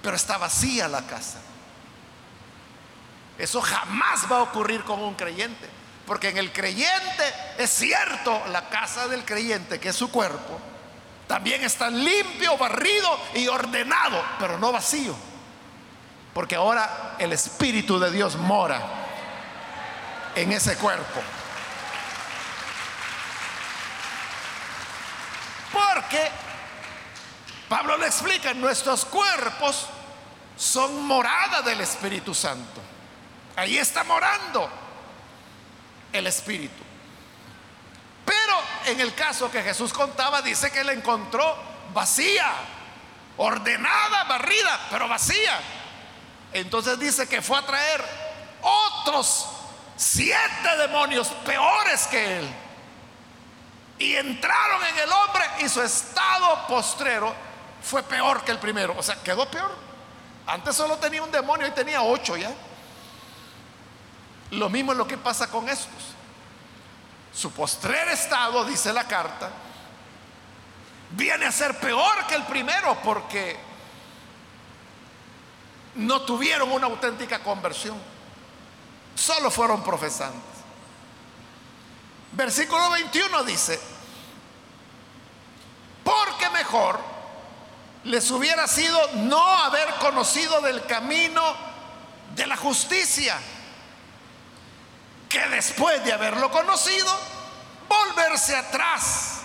[0.02, 1.40] pero está vacía la casa.
[3.38, 5.70] Eso jamás va a ocurrir con un creyente,
[6.06, 7.24] porque en el creyente
[7.58, 10.60] es cierto, la casa del creyente, que es su cuerpo,
[11.28, 15.16] también está limpio, barrido y ordenado, pero no vacío.
[16.34, 18.82] Porque ahora el Espíritu de Dios mora
[20.36, 21.22] en ese cuerpo.
[25.74, 26.30] Porque
[27.68, 29.88] Pablo le explica, nuestros cuerpos
[30.56, 32.80] son morada del Espíritu Santo.
[33.56, 34.70] Ahí está morando
[36.12, 36.84] el Espíritu.
[38.24, 41.58] Pero en el caso que Jesús contaba, dice que la encontró
[41.94, 42.52] vacía,
[43.38, 45.60] ordenada, barrida, pero vacía.
[46.54, 48.04] Entonces dice que fue a traer
[48.62, 49.48] otros
[49.96, 52.63] siete demonios peores que él.
[54.04, 57.34] Y entraron en el hombre y su estado postrero
[57.82, 58.94] fue peor que el primero.
[58.98, 59.74] O sea, quedó peor.
[60.46, 62.52] Antes solo tenía un demonio y tenía ocho ya.
[64.52, 65.88] Lo mismo es lo que pasa con estos.
[67.34, 69.50] Su postrer estado, dice la carta,
[71.12, 73.58] viene a ser peor que el primero porque
[75.96, 77.98] no tuvieron una auténtica conversión,
[79.16, 80.42] solo fueron profesantes.
[82.34, 83.93] Versículo 21 dice,
[86.14, 87.00] porque mejor
[88.04, 91.42] les hubiera sido no haber conocido del camino
[92.36, 93.38] de la justicia
[95.30, 97.12] que después de haberlo conocido,
[97.88, 99.42] volverse atrás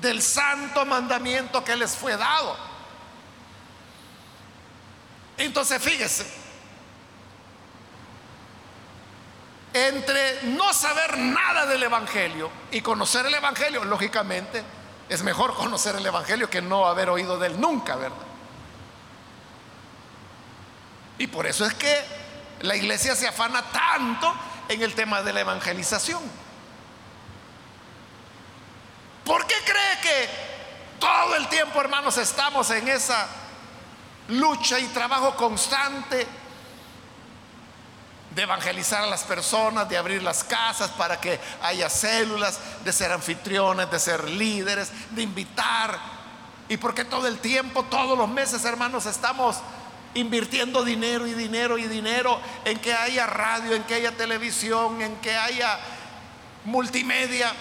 [0.00, 2.56] del santo mandamiento que les fue dado.
[5.38, 6.26] Entonces fíjese,
[9.72, 14.62] entre no saber nada del Evangelio y conocer el Evangelio, lógicamente,
[15.10, 18.16] es mejor conocer el Evangelio que no haber oído de él nunca, ¿verdad?
[21.18, 22.00] Y por eso es que
[22.60, 24.32] la iglesia se afana tanto
[24.68, 26.22] en el tema de la evangelización.
[29.24, 30.28] ¿Por qué cree que
[31.00, 33.26] todo el tiempo, hermanos, estamos en esa
[34.28, 36.24] lucha y trabajo constante
[38.34, 43.10] de evangelizar a las personas, de abrir las casas para que haya células, de ser
[43.12, 45.98] anfitriones, de ser líderes, de invitar.
[46.68, 49.56] Y porque todo el tiempo, todos los meses, hermanos, estamos
[50.14, 55.16] invirtiendo dinero y dinero y dinero en que haya radio, en que haya televisión, en
[55.16, 55.78] que haya
[56.64, 57.52] multimedia.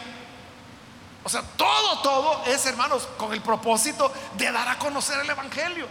[1.23, 5.87] O sea, todo, todo es, hermanos, con el propósito de dar a conocer el Evangelio.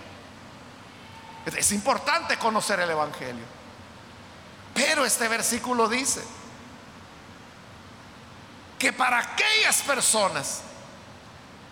[1.46, 3.57] Es importante conocer el Evangelio.
[4.78, 6.22] Pero este versículo dice
[8.78, 10.60] que para aquellas personas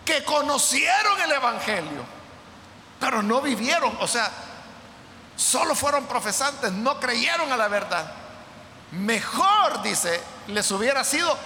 [0.03, 2.03] que conocieron el Evangelio,
[2.99, 4.29] pero no vivieron, o sea,
[5.37, 8.11] solo fueron profesantes, no creyeron a la verdad.
[8.91, 11.37] Mejor, dice, les hubiera sido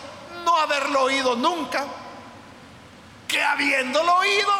[0.44, 1.86] no haberlo oído nunca,
[3.28, 4.52] que habiéndolo oído,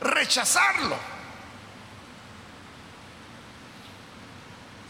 [0.00, 0.96] rechazarlo.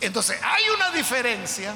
[0.00, 1.74] Entonces, hay una diferencia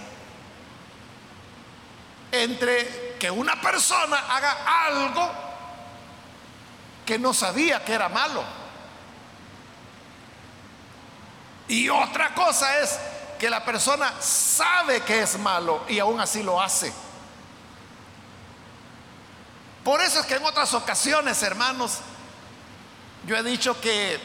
[2.32, 5.30] entre que una persona haga algo
[7.04, 8.42] que no sabía que era malo.
[11.68, 12.98] Y otra cosa es
[13.38, 16.92] que la persona sabe que es malo y aún así lo hace.
[19.82, 21.98] Por eso es que en otras ocasiones, hermanos,
[23.26, 24.18] yo he dicho que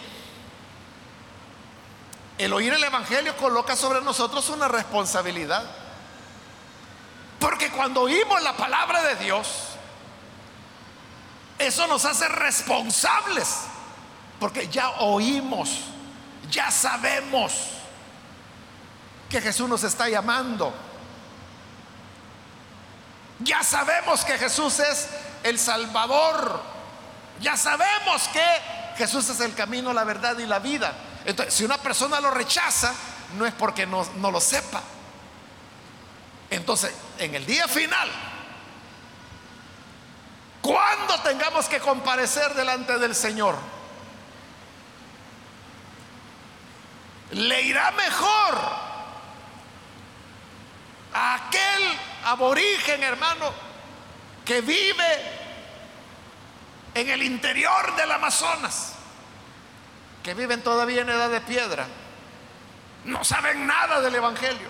[2.39, 5.63] el oír el Evangelio coloca sobre nosotros una responsabilidad.
[7.39, 9.47] Porque cuando oímos la palabra de Dios,
[11.59, 13.65] eso nos hace responsables.
[14.39, 15.69] Porque ya oímos
[16.49, 17.53] ya sabemos
[19.29, 20.73] que Jesús nos está llamando.
[23.39, 25.09] Ya sabemos que Jesús es
[25.43, 26.61] el Salvador.
[27.39, 28.43] Ya sabemos que
[28.97, 30.93] Jesús es el camino, la verdad y la vida.
[31.25, 32.93] Entonces, si una persona lo rechaza,
[33.37, 34.81] no es porque no, no lo sepa.
[36.49, 38.09] Entonces, en el día final,
[40.61, 43.55] cuando tengamos que comparecer delante del Señor,
[47.31, 48.59] le irá mejor
[51.13, 53.51] a aquel aborigen, hermano,
[54.45, 55.39] que vive
[56.95, 58.93] en el interior del Amazonas,
[60.23, 61.87] que viven todavía en edad de piedra,
[63.05, 64.67] no saben nada del Evangelio.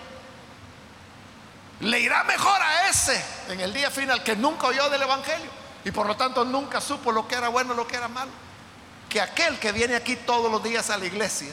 [1.80, 5.50] Le irá mejor a ese en el día final que nunca oyó del Evangelio
[5.84, 8.30] y por lo tanto nunca supo lo que era bueno, lo que era malo,
[9.08, 11.52] que aquel que viene aquí todos los días a la iglesia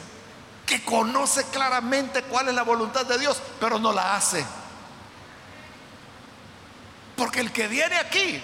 [0.68, 4.44] que conoce claramente cuál es la voluntad de Dios, pero no la hace.
[7.16, 8.40] Porque el que viene aquí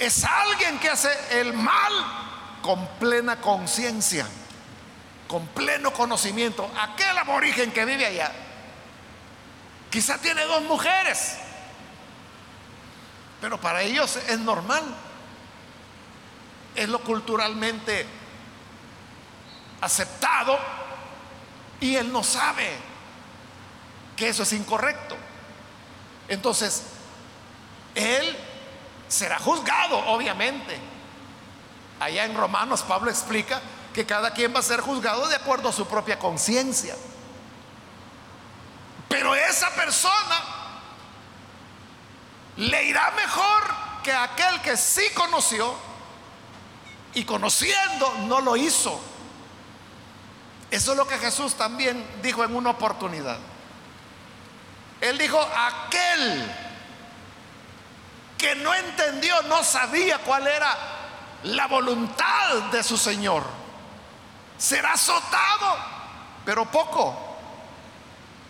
[0.00, 2.29] es alguien que hace el mal
[2.62, 4.26] con plena conciencia,
[5.28, 6.70] con pleno conocimiento.
[6.78, 8.32] Aquel aborigen que vive allá,
[9.90, 11.36] quizá tiene dos mujeres,
[13.40, 14.82] pero para ellos es normal.
[16.74, 18.06] Es lo culturalmente
[19.80, 20.56] aceptado
[21.80, 22.76] y él no sabe
[24.16, 25.16] que eso es incorrecto.
[26.28, 26.84] Entonces,
[27.94, 28.36] él
[29.08, 30.78] será juzgado, obviamente.
[32.00, 33.60] Allá en Romanos Pablo explica
[33.92, 36.96] que cada quien va a ser juzgado de acuerdo a su propia conciencia.
[39.08, 40.40] Pero esa persona
[42.56, 43.62] le irá mejor
[44.02, 45.74] que aquel que sí conoció
[47.12, 48.98] y conociendo no lo hizo.
[50.70, 53.38] Eso es lo que Jesús también dijo en una oportunidad.
[55.00, 56.50] Él dijo, aquel
[58.38, 60.99] que no entendió, no sabía cuál era
[61.44, 63.44] la voluntad de su Señor,
[64.58, 65.76] será azotado,
[66.44, 67.16] pero poco.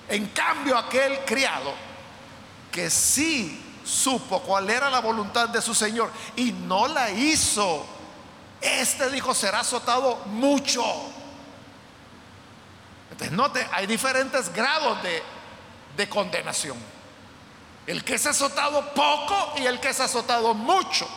[0.08, 1.72] En cambio, aquel criado
[2.72, 7.86] que sí supo cuál era la voluntad de su Señor y no la hizo,
[8.60, 10.84] este dijo, será azotado mucho.
[13.10, 15.22] Entonces, note, hay diferentes grados de,
[15.96, 16.76] de condenación.
[17.86, 21.08] El que es azotado poco y el que es azotado mucho.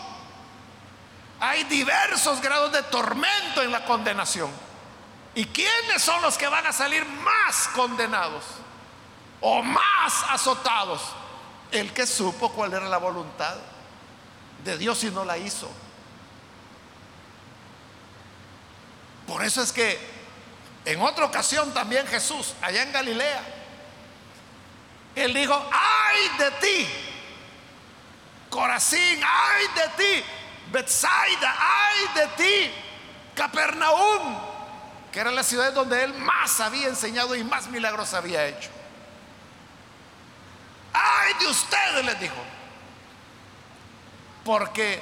[1.46, 4.50] Hay diversos grados de tormento en la condenación.
[5.36, 8.44] ¿Y quiénes son los que van a salir más condenados?
[9.44, 11.02] o más azotados.
[11.72, 13.56] El que supo cuál era la voluntad
[14.64, 15.70] de Dios y no la hizo.
[19.28, 20.00] Por eso es que
[20.86, 23.44] en otra ocasión también Jesús, allá en Galilea,
[25.16, 26.88] él dijo, ay de ti,
[28.50, 30.24] Corazín, ay de ti,
[30.72, 32.72] Bethsaida, ay de ti,
[33.36, 34.38] Capernaum,
[35.12, 38.70] que era la ciudad donde él más había enseñado y más milagros había hecho.
[40.94, 42.36] Ay de ustedes, les dijo,
[44.44, 45.02] porque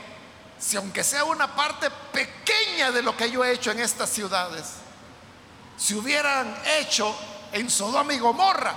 [0.60, 4.76] si aunque sea una parte pequeña de lo que yo he hecho en estas ciudades,
[5.78, 7.16] si hubieran hecho
[7.52, 8.74] en Sodoma y Gomorra,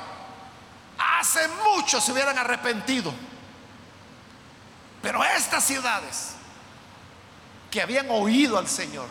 [0.98, 3.12] hace mucho se hubieran arrepentido.
[5.02, 6.34] Pero estas ciudades
[7.74, 9.08] que habían oído al Señor,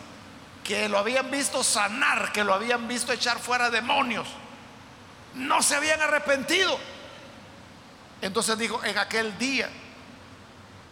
[0.64, 4.26] que lo habían visto sanar, que lo habían visto echar fuera demonios,
[5.34, 6.78] no se habían arrepentido.
[8.22, 9.68] Entonces dijo, en aquel día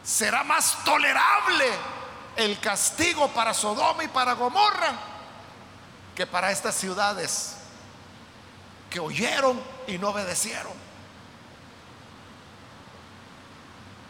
[0.04, 1.64] será más tolerable
[2.36, 4.92] el castigo para Sodoma y para Gomorra
[6.14, 7.56] que para estas ciudades
[8.90, 10.74] que oyeron y no obedecieron.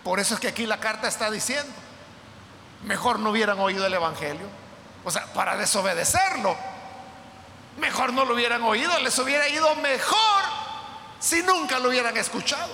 [0.02, 1.72] Por eso es que aquí la carta está diciendo,
[2.84, 4.46] mejor no hubieran oído el Evangelio.
[5.04, 6.56] O sea, para desobedecerlo,
[7.78, 10.42] mejor no lo hubieran oído, les hubiera ido mejor
[11.18, 12.72] si nunca lo hubieran escuchado.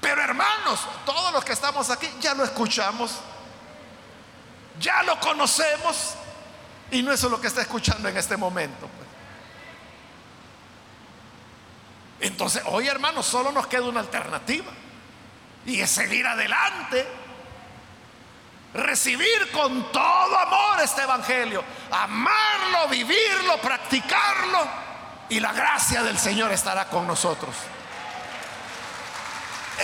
[0.00, 3.12] Pero hermanos, todos los que estamos aquí ya lo escuchamos,
[4.78, 6.14] ya lo conocemos
[6.90, 8.86] y no eso es lo que está escuchando en este momento.
[8.86, 9.06] Pues.
[12.30, 14.70] Entonces, hoy hermanos, solo nos queda una alternativa
[15.64, 17.06] y es seguir adelante,
[18.76, 24.66] recibir con todo amor este Evangelio, amarlo, vivirlo, practicarlo
[25.28, 27.54] y la gracia del Señor estará con nosotros.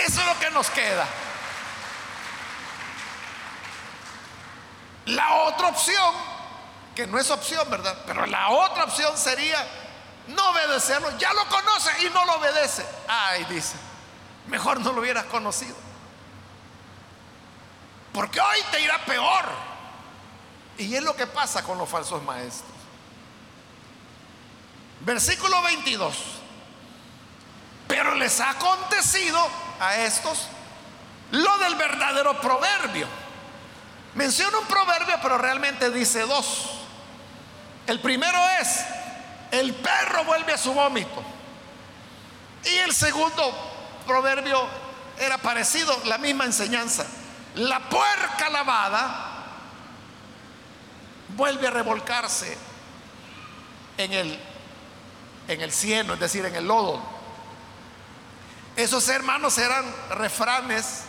[0.05, 1.07] Eso es lo que nos queda.
[5.07, 6.14] La otra opción,
[6.95, 7.97] que no es opción, ¿verdad?
[8.07, 9.66] Pero la otra opción sería
[10.28, 11.16] no obedecerlo.
[11.18, 12.86] Ya lo conoce y no lo obedece.
[13.09, 13.74] Ay, dice,
[14.47, 15.91] mejor no lo hubieras conocido.
[18.12, 19.44] Porque hoy te irá peor.
[20.78, 22.70] Y es lo que pasa con los falsos maestros.
[25.00, 26.14] Versículo 22.
[27.88, 29.38] Pero les ha acontecido
[29.80, 30.48] a estos
[31.32, 33.06] lo del verdadero proverbio.
[34.14, 36.70] Menciona un proverbio, pero realmente dice dos.
[37.86, 38.84] El primero es,
[39.50, 41.22] el perro vuelve a su vómito.
[42.64, 43.52] Y el segundo
[44.06, 44.66] proverbio
[45.18, 47.06] era parecido, la misma enseñanza.
[47.57, 49.32] La puerca lavada
[51.36, 52.57] vuelve a revolcarse
[53.98, 54.38] en el,
[55.48, 57.00] en el cieno, es decir, en el lodo.
[58.76, 61.03] Esos hermanos eran refranes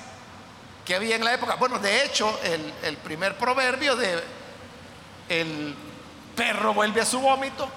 [0.86, 1.56] que había en la época.
[1.56, 4.22] Bueno, de hecho, el, primer proverbio de
[5.30, 5.76] el
[6.36, 7.70] perro vuelve a su vómito,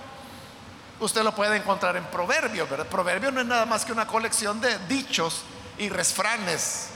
[0.98, 2.86] usted lo puede encontrar en proverbio, ¿verdad?
[2.86, 5.42] Proverbio no es nada más que una colección de dichos
[5.78, 6.88] y refranes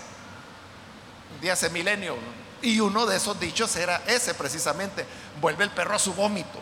[1.40, 2.16] de hace milenio.
[2.62, 5.06] Y uno de esos dichos era ese precisamente,
[5.40, 6.60] vuelve el perro a su vómito.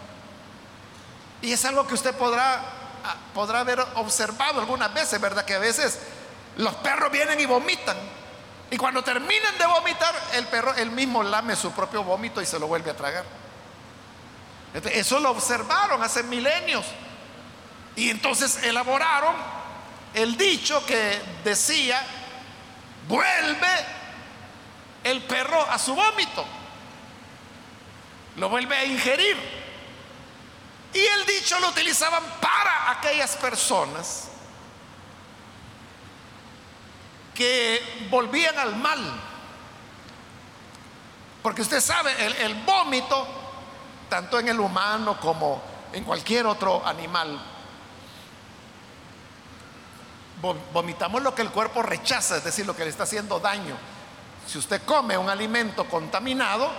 [1.42, 2.62] Y es algo que usted podrá,
[3.04, 5.44] ah, podrá haber observado algunas veces, ¿verdad?
[5.44, 5.98] Que a veces
[6.56, 7.96] los perros vienen y vomitan.
[8.70, 12.58] Y cuando terminan de vomitar, el perro él mismo lame su propio vómito y se
[12.58, 13.24] lo vuelve a tragar.
[14.92, 16.84] Eso lo observaron hace milenios.
[17.96, 19.34] Y entonces elaboraron
[20.14, 22.00] el dicho que decía,
[23.08, 23.97] vuelve
[25.04, 26.44] el perro a su vómito.
[28.36, 29.36] Lo vuelve a ingerir.
[30.92, 34.28] Y el dicho lo utilizaban para aquellas personas
[37.34, 38.98] que volvían al mal.
[41.42, 42.12] Porque usted sabe,
[42.44, 43.26] el, vómito,
[44.08, 47.40] tanto en el humano como en cualquier otro animal,
[50.72, 53.76] vomitamos lo que el cuerpo rechaza, es decir, lo que le está haciendo daño.
[54.48, 56.70] Si usted come un alimento contaminado,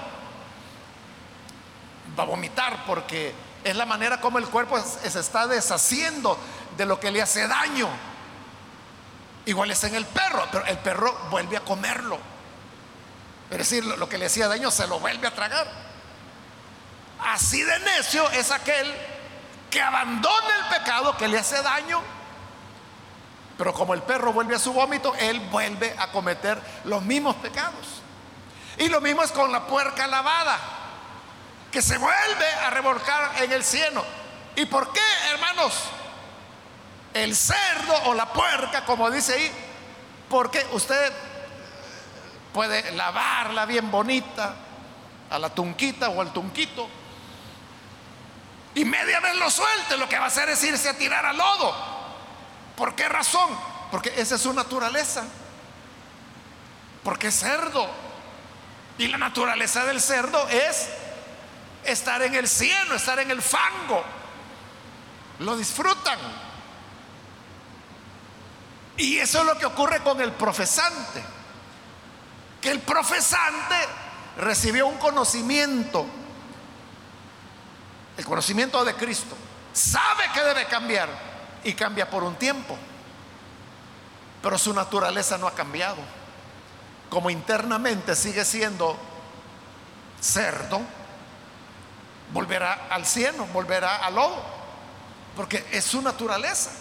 [2.17, 6.35] va a vomitar porque es la manera como el cuerpo se está deshaciendo
[6.75, 7.87] de lo que le hace daño.
[9.45, 12.17] Igual es en el perro, pero el perro vuelve a comerlo.
[13.51, 15.67] Es decir, lo que le hacía daño se lo vuelve a tragar.
[17.19, 18.91] Así de necio es aquel
[19.69, 22.01] que abandona el pecado que le hace daño.
[23.59, 28.01] Pero como el perro vuelve a su vómito, él vuelve a cometer los mismos pecados.
[28.79, 30.57] Y lo mismo es con la puerca lavada,
[31.71, 34.03] que se vuelve a revolcar en el cielo.
[34.55, 35.73] ¿Y por qué, hermanos?
[37.13, 39.51] el cerdo o la puerca, como dice ahí,
[40.29, 41.11] porque usted
[42.53, 44.55] puede lavarla bien bonita
[45.29, 46.87] a la tunquita o al tunquito
[48.75, 51.37] y media vez lo suelte, lo que va a hacer es irse a tirar al
[51.37, 51.88] lodo.
[52.79, 53.49] ¿Por qué razón?
[53.91, 55.25] Porque esa es su naturaleza.
[57.03, 57.85] Porque es cerdo.
[58.97, 60.87] Y la naturaleza del cerdo es
[61.83, 64.01] estar en el cielo, estar en el fango.
[65.39, 66.17] Lo disfrutan.
[68.95, 71.21] Y eso es lo que ocurre con el profesante.
[72.61, 73.75] Que el profesante
[74.37, 76.05] recibió un conocimiento,
[78.15, 79.35] el conocimiento de Cristo.
[79.73, 81.28] Sabe que debe cambiar
[81.63, 82.77] y cambia por un tiempo.
[84.41, 85.97] Pero su naturaleza no ha cambiado.
[87.09, 88.95] Como internamente sigue siendo
[90.21, 90.81] cerdo,
[92.31, 94.41] volverá al cielo, volverá al lodo,
[95.35, 96.71] porque es su naturaleza.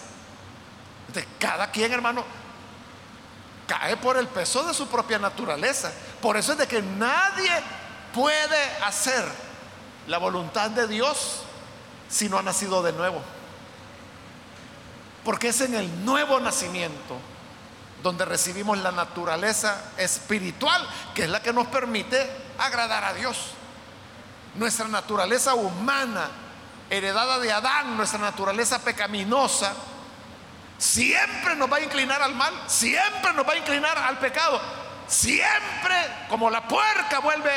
[1.13, 2.23] De cada quien, hermano,
[3.67, 5.91] cae por el peso de su propia naturaleza.
[6.21, 7.51] Por eso es de que nadie
[8.13, 9.25] puede hacer
[10.07, 11.41] la voluntad de Dios
[12.09, 13.21] si no ha nacido de nuevo.
[15.29, 17.15] Porque es en el nuevo nacimiento
[18.01, 22.27] donde recibimos la naturaleza espiritual, que es la que nos permite
[22.57, 23.37] agradar a Dios.
[24.55, 26.31] Nuestra naturaleza humana,
[26.89, 29.73] heredada de Adán, nuestra naturaleza pecaminosa,
[30.79, 34.59] siempre nos va a inclinar al mal, siempre nos va a inclinar al pecado,
[35.07, 37.53] siempre como la puerca vuelve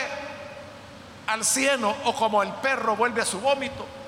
[1.26, 4.01] al cielo o como el perro vuelve a su vómito.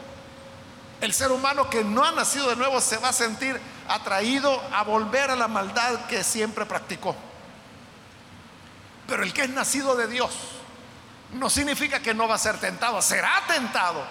[1.04, 4.84] El ser humano que no ha nacido de nuevo se va a sentir atraído a
[4.84, 7.14] volver a la maldad que siempre practicó.
[9.06, 10.30] Pero el que es nacido de Dios
[11.34, 14.02] no significa que no va a ser tentado, será tentado.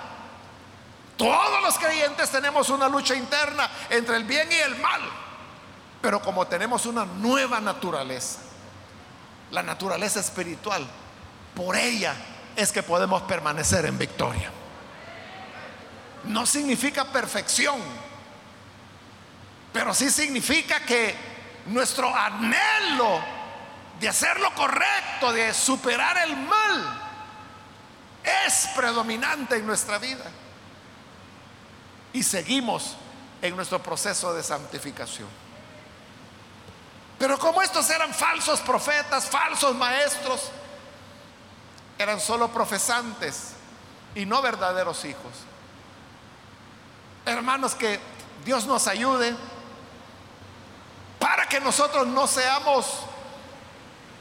[1.17, 5.01] Todos los creyentes tenemos una lucha interna entre el bien y el mal,
[5.99, 8.37] pero como tenemos una nueva naturaleza,
[9.49, 10.85] la naturaleza espiritual,
[11.55, 12.13] por ella
[12.55, 14.51] es que podemos permanecer en victoria.
[16.25, 17.79] No significa perfección,
[19.73, 21.15] pero sí significa que
[21.65, 23.19] nuestro anhelo
[23.99, 27.01] de hacer lo correcto, de superar el mal,
[28.45, 30.25] es predominante en nuestra vida.
[32.13, 32.95] Y seguimos
[33.41, 35.27] en nuestro proceso de santificación.
[37.17, 40.51] Pero como estos eran falsos profetas, falsos maestros,
[41.97, 43.53] eran solo profesantes
[44.15, 45.31] y no verdaderos hijos.
[47.25, 47.99] Hermanos, que
[48.43, 49.35] Dios nos ayude
[51.19, 52.85] para que nosotros no seamos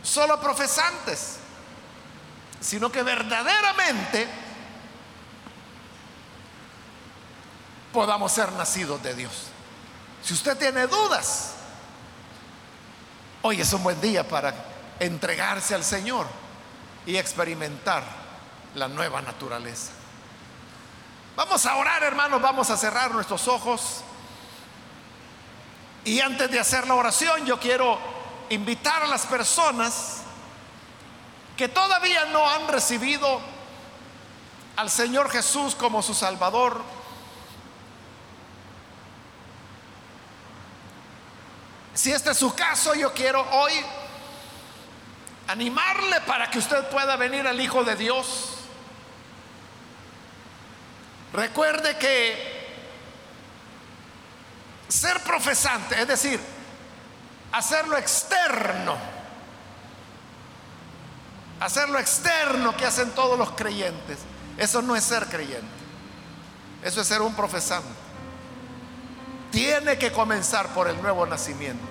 [0.02, 1.38] solo profesantes,
[2.60, 4.28] sino que verdaderamente
[7.92, 9.48] podamos ser nacidos de Dios.
[10.22, 11.54] Si usted tiene dudas,
[13.42, 14.54] hoy es un buen día para
[15.00, 16.26] entregarse al Señor
[17.04, 18.04] y experimentar
[18.76, 19.90] la nueva naturaleza.
[21.44, 24.04] Vamos a orar, hermanos, vamos a cerrar nuestros ojos.
[26.04, 27.98] Y antes de hacer la oración, yo quiero
[28.48, 30.22] invitar a las personas
[31.56, 33.40] que todavía no han recibido
[34.76, 36.80] al Señor Jesús como su Salvador.
[41.92, 43.72] Si este es su caso, yo quiero hoy
[45.48, 48.51] animarle para que usted pueda venir al Hijo de Dios.
[51.32, 52.52] Recuerde que
[54.88, 56.38] ser profesante, es decir,
[57.52, 58.96] hacerlo externo,
[61.60, 64.18] hacerlo externo que hacen todos los creyentes,
[64.58, 65.66] eso no es ser creyente,
[66.82, 67.88] eso es ser un profesante.
[69.50, 71.84] Tiene que comenzar por el nuevo nacimiento.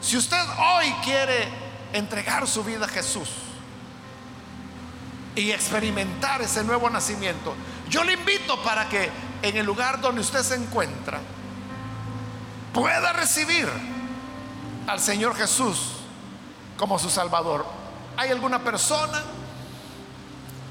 [0.00, 1.48] Si usted hoy quiere
[1.92, 3.30] entregar su vida a Jesús
[5.34, 7.54] y experimentar ese nuevo nacimiento,
[7.88, 9.10] yo le invito para que
[9.42, 11.20] en el lugar donde usted se encuentra,
[12.72, 13.68] pueda recibir
[14.86, 15.92] al Señor Jesús
[16.76, 17.66] como su Salvador.
[18.16, 19.22] ¿Hay alguna persona,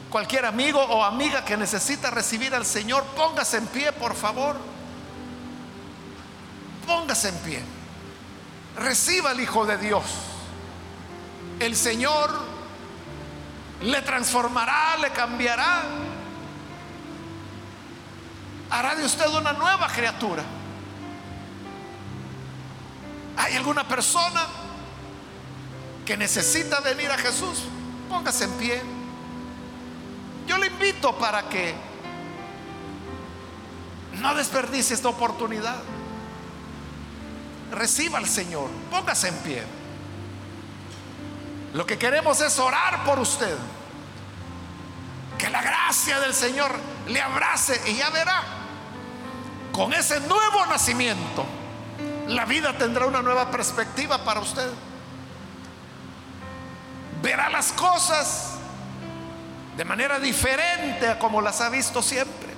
[0.10, 3.04] cualquier amigo o amiga que necesita recibir al Señor?
[3.16, 4.56] Póngase en pie, por favor.
[6.86, 7.64] Póngase en pie.
[8.78, 10.04] Reciba al Hijo de Dios.
[11.60, 12.30] El Señor
[13.82, 15.84] le transformará, le cambiará.
[18.70, 20.44] Hará de usted una nueva criatura.
[23.38, 24.46] ¿Hay alguna persona
[26.06, 27.64] que necesita venir a Jesús?
[28.10, 28.82] Póngase en pie.
[30.48, 31.76] Yo le invito para que
[34.14, 35.78] no desperdicie esta oportunidad.
[37.72, 38.70] reciba al Señor.
[38.90, 39.64] Póngase en pie.
[41.74, 43.56] Lo que queremos es orar por usted.
[45.38, 46.72] Que la gracia del Señor
[47.08, 48.57] le abrace y ya verá.
[49.78, 51.46] Con ese nuevo nacimiento,
[52.30, 54.68] la vida tendrá una nueva perspectiva para usted.
[57.22, 58.56] Verá las cosas
[59.78, 62.56] de manera diferente a como las ha visto siempre.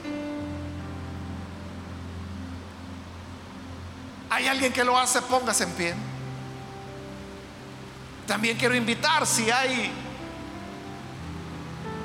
[4.30, 5.22] ¿Hay alguien que lo hace?
[5.22, 5.96] Póngase en pie.
[8.28, 9.92] También quiero invitar si hay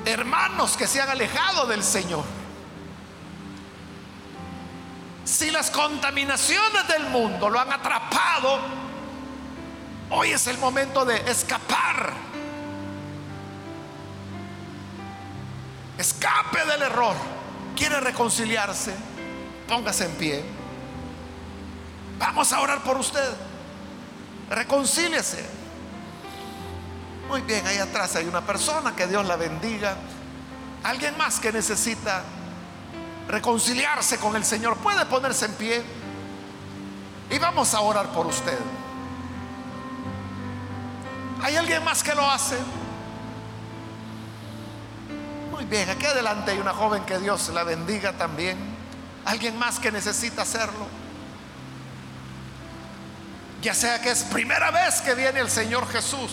[0.03, 2.44] hermanos que se han alejado del Señor.
[5.25, 8.59] Si las contaminaciones del mundo lo han atrapado,
[10.11, 12.13] hoy es el momento de escapar.
[15.97, 17.15] Escape del error.
[17.75, 18.93] ¿Quiere reconciliarse?
[19.67, 20.45] Póngase en pie.
[22.19, 23.33] Vamos a orar por usted.
[24.51, 25.43] Reconcíliese.
[27.27, 29.95] Muy bien, ahí atrás hay una persona, que Dios la bendiga.
[30.83, 32.21] Alguien más que necesita
[33.27, 35.83] reconciliarse con el Señor, puede ponerse en pie
[37.29, 38.57] y vamos a orar por usted.
[41.41, 42.57] ¿Hay alguien más que lo hace?
[45.51, 48.57] Muy bien, aquí adelante hay una joven que Dios la bendiga también.
[49.25, 50.87] ¿Alguien más que necesita hacerlo?
[53.61, 56.31] Ya sea que es primera vez que viene el Señor Jesús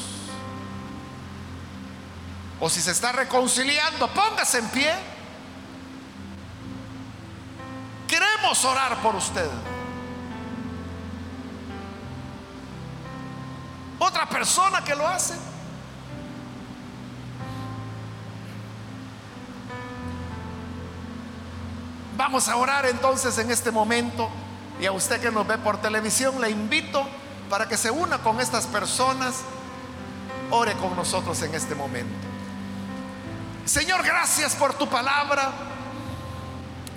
[2.63, 4.95] o si se está reconciliando, póngase en pie.
[8.65, 9.49] Orar por usted.
[13.99, 15.35] Otra persona que lo hace.
[22.17, 24.29] Vamos a orar entonces en este momento
[24.79, 27.05] y a usted que nos ve por televisión le invito
[27.49, 29.41] para que se una con estas personas,
[30.51, 32.15] ore con nosotros en este momento.
[33.65, 35.72] Señor, gracias por tu palabra,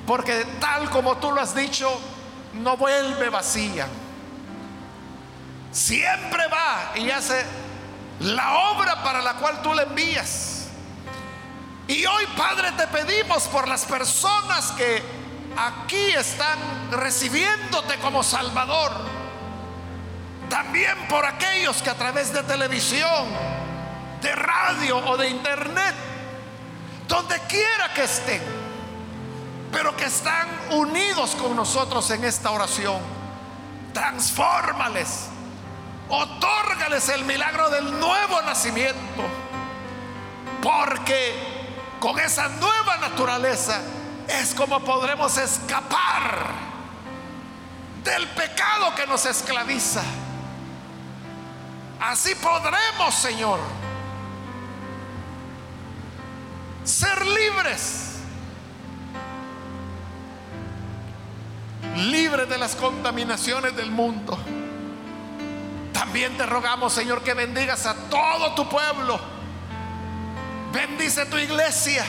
[0.05, 1.89] porque tal como tú lo has dicho,
[2.53, 3.87] no vuelve vacía.
[5.71, 7.45] Siempre va y hace
[8.19, 10.67] la obra para la cual tú le envías.
[11.87, 15.03] Y hoy, Padre, te pedimos por las personas que
[15.57, 16.57] aquí están
[16.91, 18.91] recibiéndote como Salvador.
[20.49, 23.25] También por aquellos que a través de televisión,
[24.21, 25.95] de radio o de internet
[27.07, 28.41] donde quiera que estén,
[29.75, 32.97] pero que están unidos con nosotros en esta oración.
[33.93, 35.25] Transfórmales,
[36.07, 39.21] otórgales el milagro del nuevo nacimiento,
[40.63, 41.33] porque
[41.99, 43.81] con esa nueva naturaleza
[44.29, 46.51] es como podremos escapar
[48.01, 50.03] del pecado que nos esclaviza.
[51.99, 53.59] Así podremos, Señor,
[56.85, 58.04] ser libres.
[61.95, 64.37] Libres de las contaminaciones del mundo.
[65.93, 69.19] También te rogamos, Señor, que bendigas a todo tu pueblo.
[70.73, 72.05] Bendice tu iglesia.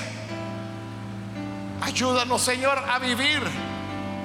[1.83, 3.41] Ayúdanos, Señor, a vivir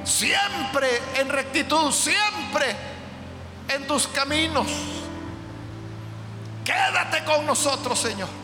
[0.04, 2.76] siempre en rectitud, siempre
[3.70, 4.68] en tus caminos.
[6.66, 8.41] Quédate con nosotros, Señor.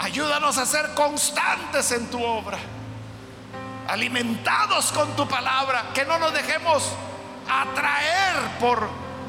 [0.00, 2.58] Ayúdanos a ser constantes en tu obra,
[3.88, 6.92] alimentados con tu palabra, que no nos dejemos
[7.48, 8.88] atraer por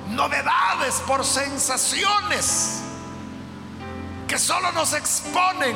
[0.10, 2.82] novedades, por sensaciones
[4.28, 5.76] que solo nos exponen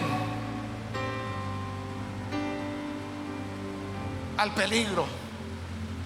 [4.38, 5.08] al peligro.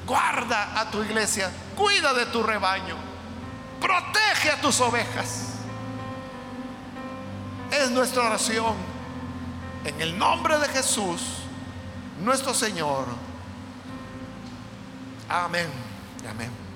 [0.05, 2.95] Guarda a tu iglesia, cuida de tu rebaño,
[3.81, 5.56] protege a tus ovejas.
[7.71, 8.75] Es nuestra oración.
[9.85, 11.21] En el nombre de Jesús,
[12.23, 13.05] nuestro Señor.
[15.29, 15.67] Amén.
[16.29, 16.66] Amén.